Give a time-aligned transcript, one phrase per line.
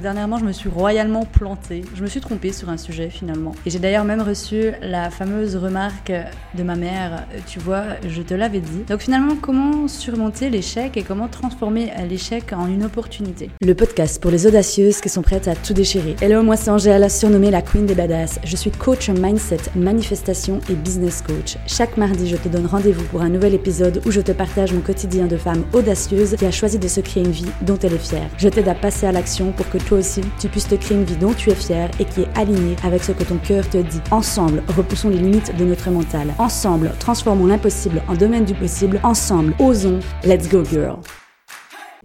[0.00, 1.84] Dernièrement, je me suis royalement plantée.
[1.94, 3.52] Je me suis trompée sur un sujet finalement.
[3.66, 6.12] Et j'ai d'ailleurs même reçu la fameuse remarque
[6.54, 8.84] de ma mère, tu vois, je te l'avais dit.
[8.88, 13.50] Donc finalement, comment surmonter l'échec et comment transformer l'échec en une opportunité?
[13.60, 16.16] Le podcast pour les audacieuses qui sont prêtes à tout déchirer.
[16.22, 18.40] Hello, moi c'est Angèle, surnommée la Queen des Badass.
[18.44, 21.58] Je suis coach mindset, manifestation et business coach.
[21.66, 24.80] Chaque mardi, je te donne rendez-vous pour un nouvel épisode où je te partage mon
[24.80, 27.98] quotidien de femme audacieuse qui a choisi de se créer une vie dont elle est
[27.98, 28.30] fière.
[28.38, 31.04] Je t'aide à passer à l'action pour que toi aussi, tu puisses te créer une
[31.04, 33.78] vie dont tu es fier et qui est alignée avec ce que ton cœur te
[33.78, 34.00] dit.
[34.10, 36.34] Ensemble, repoussons les limites de notre mental.
[36.38, 39.00] Ensemble, transformons l'impossible en domaine du possible.
[39.02, 40.00] Ensemble, osons.
[40.24, 40.98] Let's go, girl.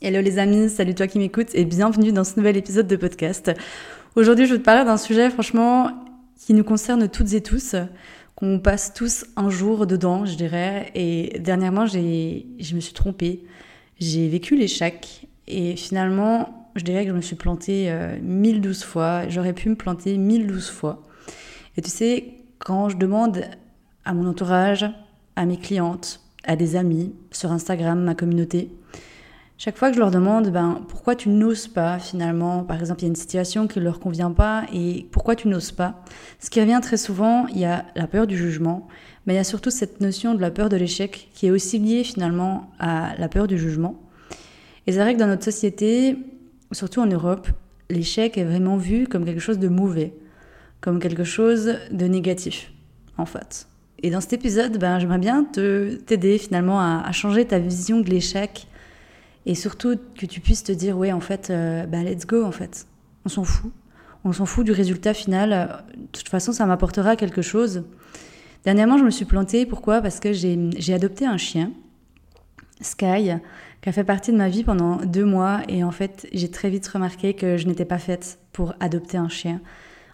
[0.00, 3.50] Hello les amis, salut toi qui m'écoutes et bienvenue dans ce nouvel épisode de podcast.
[4.14, 5.90] Aujourd'hui, je vais te parler d'un sujet franchement
[6.38, 7.76] qui nous concerne toutes et tous,
[8.34, 10.90] qu'on passe tous un jour dedans, je dirais.
[10.94, 13.44] Et dernièrement, j'ai, je me suis trompée.
[13.98, 19.28] J'ai vécu l'échec et finalement, je dirais que je me suis plantée euh, 1012 fois.
[19.28, 21.02] J'aurais pu me planter 1012 fois.
[21.76, 23.42] Et tu sais, quand je demande
[24.04, 24.86] à mon entourage,
[25.34, 28.70] à mes clientes, à des amis, sur Instagram, ma communauté,
[29.58, 33.04] chaque fois que je leur demande ben, pourquoi tu n'oses pas finalement, par exemple, il
[33.04, 36.04] y a une situation qui ne leur convient pas et pourquoi tu n'oses pas,
[36.40, 38.86] ce qui revient très souvent, il y a la peur du jugement,
[39.24, 41.78] mais il y a surtout cette notion de la peur de l'échec qui est aussi
[41.78, 43.98] liée finalement à la peur du jugement.
[44.86, 46.18] Et c'est vrai que dans notre société,
[46.72, 47.48] surtout en Europe,
[47.90, 50.14] l'échec est vraiment vu comme quelque chose de mauvais,
[50.80, 52.72] comme quelque chose de négatif,
[53.18, 53.68] en fait.
[54.02, 58.66] Et dans cet épisode, ben, j'aimerais bien t'aider finalement à, changer ta vision de l'échec
[59.46, 62.52] et surtout que tu puisses te dire, ouais, en fait, euh, ben, let's go, en
[62.52, 62.86] fait.
[63.24, 63.72] On s'en fout.
[64.24, 65.84] On s'en fout du résultat final.
[65.96, 67.84] De toute façon, ça m'apportera quelque chose.
[68.64, 69.64] Dernièrement, je me suis plantée.
[69.64, 70.02] Pourquoi?
[70.02, 71.70] Parce que j'ai adopté un chien,
[72.80, 73.30] Sky,
[73.82, 75.60] qui a fait partie de ma vie pendant deux mois.
[75.68, 79.28] Et en fait, j'ai très vite remarqué que je n'étais pas faite pour adopter un
[79.28, 79.60] chien.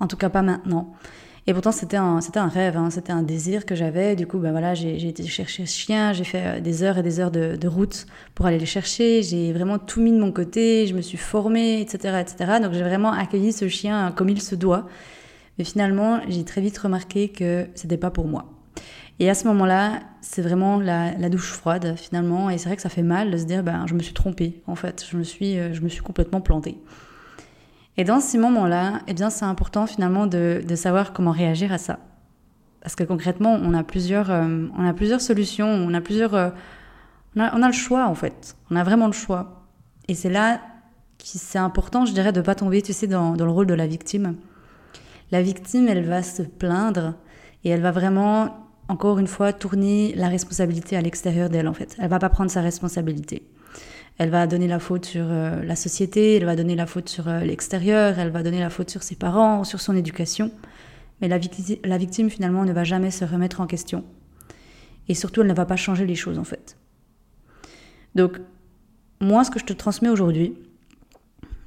[0.00, 0.94] En tout cas, pas maintenant.
[1.48, 2.90] Et pourtant, c'était un, c'était un rêve, hein.
[2.90, 4.16] c'était un désir que j'avais.
[4.16, 7.04] Du coup, ben voilà, j'ai, été chercher ce chien, j'ai fait euh, des heures et
[7.04, 9.22] des heures de, de route pour aller le chercher.
[9.22, 12.58] J'ai vraiment tout mis de mon côté, je me suis formée, etc., etc.
[12.60, 14.88] Donc, j'ai vraiment accueilli ce chien comme il se doit.
[15.58, 18.55] Mais finalement, j'ai très vite remarqué que c'était pas pour moi.
[19.18, 22.50] Et à ce moment-là, c'est vraiment la, douche froide finalement.
[22.50, 24.62] Et c'est vrai que ça fait mal de se dire, ben, je me suis trompée
[24.66, 26.78] en fait, je me suis, euh, je me suis complètement plantée.
[27.96, 31.78] Et dans ces moments-là, eh bien, c'est important finalement de, de, savoir comment réagir à
[31.78, 31.98] ça.
[32.82, 36.50] Parce que concrètement, on a plusieurs, euh, on a plusieurs solutions, on a plusieurs, euh,
[37.36, 38.54] on, a, on, a, le choix en fait.
[38.70, 39.66] On a vraiment le choix.
[40.08, 40.58] Et c'est là
[41.18, 43.74] que c'est important, je dirais, de pas tomber, tu sais, dans, dans le rôle de
[43.74, 44.36] la victime.
[45.32, 47.14] La victime, elle va se plaindre
[47.64, 51.96] et elle va vraiment encore une fois, tourner la responsabilité à l'extérieur d'elle, en fait.
[51.98, 53.42] Elle va pas prendre sa responsabilité.
[54.18, 57.28] Elle va donner la faute sur euh, la société, elle va donner la faute sur
[57.28, 60.50] euh, l'extérieur, elle va donner la faute sur ses parents, sur son éducation.
[61.20, 61.38] Mais la,
[61.84, 64.04] la victime, finalement, ne va jamais se remettre en question.
[65.08, 66.78] Et surtout, elle ne va pas changer les choses, en fait.
[68.14, 68.40] Donc,
[69.20, 70.54] moi, ce que je te transmets aujourd'hui,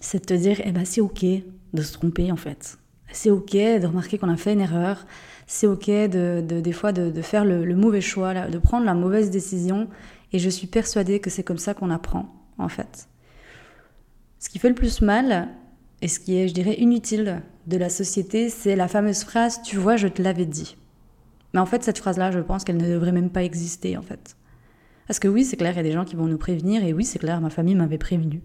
[0.00, 2.78] c'est de te dire, eh ben, c'est OK de se tromper, en fait.
[3.12, 5.06] C'est OK de remarquer qu'on a fait une erreur
[5.52, 9.88] c'est ok de, des fois de, faire le, mauvais choix, de prendre la mauvaise décision.
[10.32, 13.08] Et je suis persuadée que c'est comme ça qu'on apprend, en fait.
[14.38, 15.48] Ce qui fait le plus mal,
[16.00, 19.76] et ce qui est, je dirais, inutile de la société, c'est la fameuse phrase Tu
[19.76, 20.78] vois, je te l'avais dit.
[21.52, 24.36] Mais en fait, cette phrase-là, je pense qu'elle ne devrait même pas exister, en fait.
[25.06, 26.94] Parce que oui, c'est clair, il y a des gens qui vont nous prévenir, et
[26.94, 28.40] oui, c'est clair, ma famille m'avait prévenu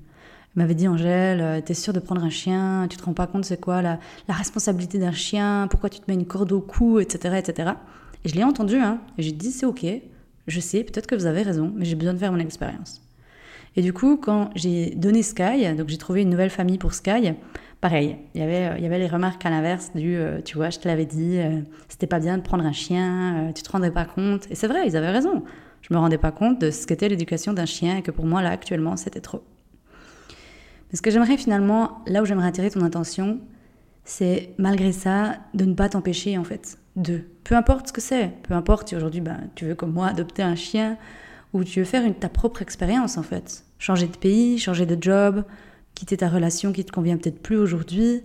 [0.60, 3.46] m'avait dit Angèle, euh, t'es sûre de prendre un chien, tu te rends pas compte
[3.46, 7.36] c'est quoi la, responsabilité d'un chien, pourquoi tu te mets une corde au cou, etc.
[7.38, 7.72] etc.
[8.24, 9.86] Et je l'ai entendu, hein, et j'ai dit c'est ok,
[10.48, 13.02] je sais, peut-être que vous avez raison, mais j'ai besoin de faire mon expérience.
[13.76, 17.34] Et du coup, quand j'ai donné Sky, donc j'ai trouvé une nouvelle famille pour Sky,
[17.80, 20.72] pareil, il y avait, il y avait les remarques à l'inverse du, euh, tu vois,
[20.72, 23.92] je te l'avais dit, euh, c'était pas bien de prendre un chien, tu te rendais
[23.92, 24.50] pas compte.
[24.50, 25.44] Et c'est vrai, ils avaient raison.
[25.82, 28.42] Je me rendais pas compte de ce qu'était l'éducation d'un chien et que pour moi,
[28.42, 29.44] là, actuellement, c'était trop.
[30.92, 33.40] Mais ce que j'aimerais finalement, là où j'aimerais attirer ton attention,
[34.08, 37.22] c'est malgré ça de ne pas t'empêcher en fait de.
[37.44, 40.44] Peu importe ce que c'est, peu importe si aujourd'hui ben, tu veux comme moi adopter
[40.44, 40.98] un chien
[41.54, 43.64] ou tu veux faire ta propre expérience en fait.
[43.80, 45.44] Changer de pays, changer de job,
[45.94, 48.22] quitter ta relation qui te convient peut-être plus aujourd'hui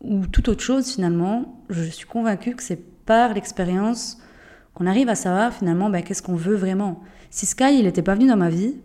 [0.00, 1.62] ou toute autre chose finalement.
[1.68, 4.18] Je suis convaincue que c'est par l'expérience
[4.74, 7.02] qu'on arrive à savoir finalement ben, qu'est-ce qu'on veut vraiment.
[7.30, 8.76] Si Sky il n'était pas venu dans ma vie,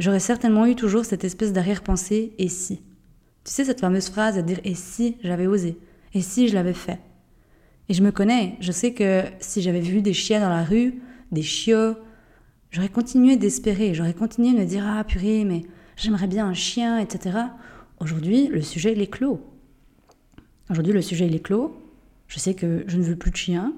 [0.00, 2.78] j'aurais certainement eu toujours cette espèce d'arrière-pensée et si.
[3.44, 5.78] Tu sais, cette fameuse phrase à dire et si j'avais osé,
[6.14, 6.98] et si je l'avais fait.
[7.88, 11.00] Et je me connais, je sais que si j'avais vu des chiens dans la rue,
[11.32, 11.94] des chiots,
[12.70, 15.62] j'aurais continué d'espérer, j'aurais continué de me dire ah purée, mais
[15.96, 17.38] j'aimerais bien un chien, etc.
[18.00, 19.40] aujourd'hui, le sujet, il est clos.
[20.70, 21.76] Aujourd'hui, le sujet, il est clos.
[22.26, 23.74] Je sais que je ne veux plus de chien.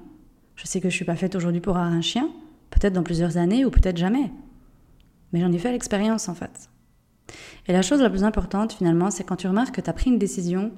[0.55, 2.29] Je sais que je ne suis pas faite aujourd'hui pour avoir un chien.
[2.69, 4.31] Peut-être dans plusieurs années ou peut-être jamais.
[5.33, 6.69] Mais j'en ai fait l'expérience, en fait.
[7.67, 10.09] Et la chose la plus importante, finalement, c'est quand tu remarques que tu as pris
[10.09, 10.71] une décision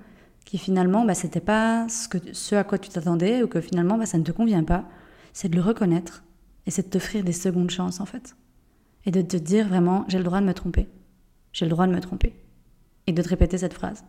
[0.45, 3.97] qui, finalement, bah, c'était pas ce, que, ce à quoi tu t'attendais ou que, finalement,
[3.97, 4.85] bah, ça ne te convient pas,
[5.33, 6.23] c'est de le reconnaître
[6.65, 8.35] et c'est de t'offrir des secondes chances, en fait.
[9.05, 10.87] Et de te dire vraiment, j'ai le droit de me tromper.
[11.53, 12.35] J'ai le droit de me tromper.
[13.07, 14.03] Et de te répéter cette phrase.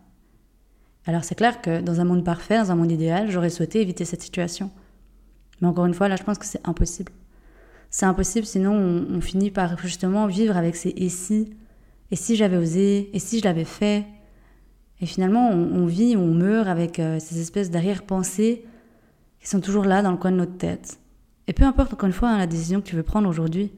[1.06, 4.04] Alors c'est clair que dans un monde parfait, dans un monde idéal, j'aurais souhaité éviter
[4.04, 4.70] cette situation.
[5.60, 7.12] Mais encore une fois, là, je pense que c'est impossible.
[7.90, 11.54] C'est impossible, sinon on, finit par justement vivre avec ces et si,
[12.10, 14.04] et si j'avais osé, et si je l'avais fait.
[15.00, 18.64] Et finalement, on, vit, on meurt avec euh, ces espèces d'arrière-pensées
[19.40, 20.98] qui sont toujours là dans le coin de notre tête.
[21.46, 23.72] Et peu importe, encore une fois, hein, la décision que tu veux prendre aujourd'hui,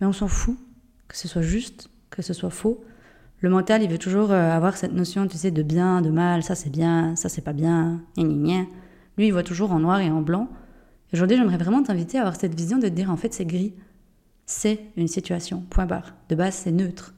[0.00, 0.56] mais on s'en fout,
[1.08, 2.82] que ce soit juste, que ce soit faux.
[3.40, 6.42] Le mental, il veut toujours euh, avoir cette notion, tu sais, de bien, de mal,
[6.42, 8.66] ça c'est bien, ça c'est pas bien, gna gna
[9.16, 10.48] Lui, il voit toujours en noir et en blanc.
[11.12, 13.74] Aujourd'hui, j'aimerais vraiment t'inviter à avoir cette vision de te dire, en fait, c'est gris.
[14.46, 16.14] C'est une situation, point barre.
[16.28, 17.14] De base, c'est neutre.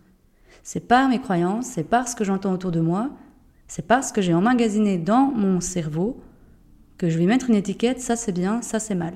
[0.62, 3.10] C'est par mes croyances, c'est par ce que j'entends autour de moi,
[3.66, 6.20] c'est parce que j'ai emmagasiné dans mon cerveau
[6.98, 9.14] que je vais mettre une étiquette, ça c'est bien, ça c'est mal.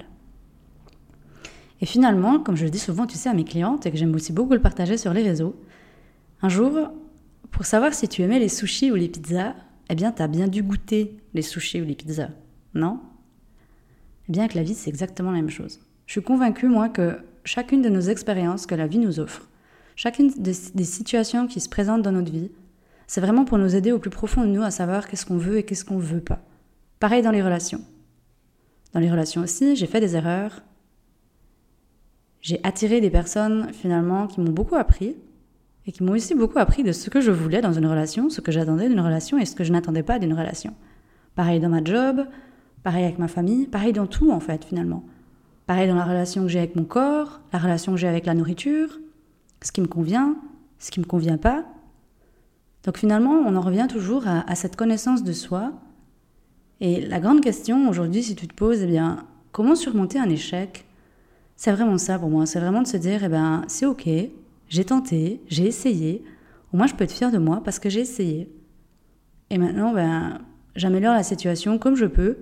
[1.80, 4.14] Et finalement, comme je le dis souvent, tu sais, à mes clientes, et que j'aime
[4.14, 5.54] aussi beaucoup le partager sur les réseaux,
[6.42, 6.90] un jour,
[7.50, 9.54] pour savoir si tu aimais les sushis ou les pizzas,
[9.88, 12.30] eh bien, tu as bien dû goûter les sushis ou les pizzas,
[12.74, 12.98] non?
[14.28, 15.80] Bien, que la vie, c'est exactement la même chose.
[16.06, 19.48] Je suis convaincue, moi, que chacune de nos expériences que la vie nous offre,
[19.94, 22.50] chacune des, des situations qui se présentent dans notre vie,
[23.06, 25.58] c'est vraiment pour nous aider au plus profond de nous à savoir qu'est-ce qu'on veut
[25.58, 26.40] et qu'est-ce qu'on veut pas.
[26.98, 27.80] Pareil dans les relations.
[28.92, 30.62] Dans les relations aussi, j'ai fait des erreurs,
[32.40, 35.16] j'ai attiré des personnes finalement qui m'ont beaucoup appris
[35.86, 38.40] et qui m'ont aussi beaucoup appris de ce que je voulais dans une relation, ce
[38.40, 40.72] que j'attendais d'une relation et ce que je n'attendais pas d'une relation.
[41.34, 42.24] Pareil dans ma job,
[42.86, 45.02] pareil avec ma famille, pareil dans tout en fait finalement.
[45.66, 48.34] Pareil dans la relation que j'ai avec mon corps, la relation que j'ai avec la
[48.34, 49.00] nourriture,
[49.60, 50.36] ce qui me convient,
[50.78, 51.64] ce qui me convient pas.
[52.84, 55.72] Donc finalement, on en revient toujours à, à cette connaissance de soi.
[56.80, 60.84] Et la grande question aujourd'hui, si tu te poses, eh bien, comment surmonter un échec?
[61.56, 62.46] C'est vraiment ça pour moi.
[62.46, 64.08] C'est vraiment de se dire, eh ben, c'est ok,
[64.68, 66.22] j'ai tenté, j'ai essayé.
[66.72, 68.48] Au moins, je peux être fière de moi parce que j'ai essayé.
[69.50, 70.38] Et maintenant, ben,
[70.76, 72.36] j'améliore la situation comme je peux.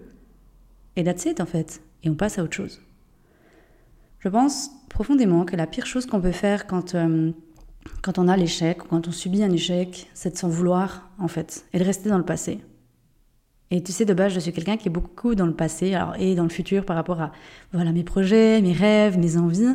[0.97, 1.81] Et that's en fait.
[2.03, 2.81] Et on passe à autre chose.
[4.21, 7.33] Je pense profondément que la pire chose qu'on peut faire quand, euh,
[8.03, 11.29] quand on a l'échec ou quand on subit un échec, c'est de s'en vouloir, en
[11.29, 12.61] fait, et de rester dans le passé.
[13.71, 16.15] Et tu sais, de base, je suis quelqu'un qui est beaucoup dans le passé alors,
[16.19, 17.33] et dans le futur par rapport à
[17.73, 19.75] voilà, mes projets, mes rêves, mes envies.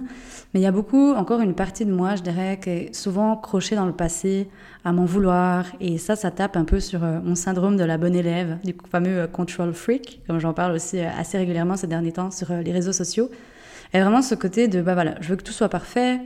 [0.54, 3.36] Mais il y a beaucoup, encore une partie de moi, je dirais, qui est souvent
[3.36, 4.48] crochée dans le passé,
[4.86, 5.66] à m'en vouloir.
[5.80, 8.76] Et ça, ça tape un peu sur euh, mon syndrome de la bonne élève, du
[8.90, 12.54] fameux euh, control freak, comme j'en parle aussi euh, assez régulièrement ces derniers temps sur
[12.54, 13.30] les réseaux sociaux.
[13.94, 16.22] Et vraiment ce côté de, bah voilà, je veux que tout soit parfait,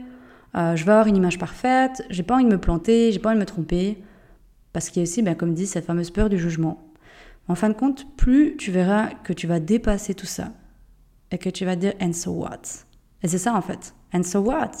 [0.54, 3.38] je veux avoir une image parfaite, j'ai pas envie de me planter, j'ai pas envie
[3.38, 3.98] de me tromper.
[4.74, 6.83] Parce qu'il y a aussi, ben, comme dit, cette fameuse peur du jugement.
[7.48, 10.52] En fin de compte, plus tu verras que tu vas dépasser tout ça
[11.30, 12.62] et que tu vas dire and so what?
[13.22, 13.94] Et c'est ça en fait.
[14.12, 14.72] And so what?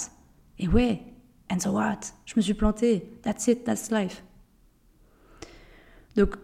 [0.58, 1.02] Et ouais,
[1.50, 2.00] and so what?
[2.24, 3.10] Je me suis plantée.
[3.22, 4.24] That's it, that's life.
[6.16, 6.36] Donc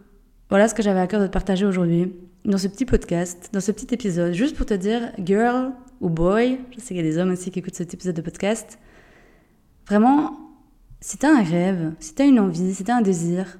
[0.48, 2.12] voilà ce que j'avais à cœur de te partager aujourd'hui
[2.44, 6.58] dans ce petit podcast, dans ce petit épisode, juste pour te dire, girl ou boy,
[6.72, 8.78] je sais qu'il y a des hommes aussi qui écoutent cet épisode de podcast,
[9.86, 10.38] vraiment,
[11.00, 13.58] si t'as un rêve, si t'as une envie, si t'as un désir,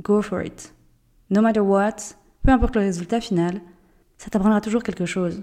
[0.00, 0.72] go for it
[1.30, 1.96] no matter what,
[2.42, 3.60] peu importe le résultat final,
[4.16, 5.42] ça t'apprendra toujours quelque chose.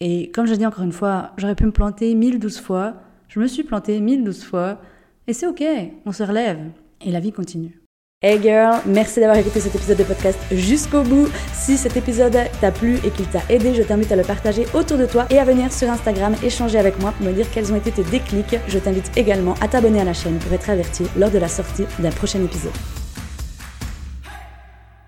[0.00, 2.94] Et comme je dis encore une fois, j'aurais pu me planter 1012 fois,
[3.28, 4.80] je me suis planté 1012 fois,
[5.26, 5.64] et c'est ok,
[6.06, 6.60] on se relève,
[7.00, 7.80] et la vie continue.
[8.20, 11.28] Hey girl, merci d'avoir écouté cet épisode de podcast jusqu'au bout.
[11.52, 14.98] Si cet épisode t'a plu et qu'il t'a aidé, je t'invite à le partager autour
[14.98, 17.76] de toi et à venir sur Instagram échanger avec moi pour me dire quels ont
[17.76, 18.56] été tes déclics.
[18.66, 21.84] Je t'invite également à t'abonner à la chaîne pour être averti lors de la sortie
[22.00, 22.72] d'un prochain épisode.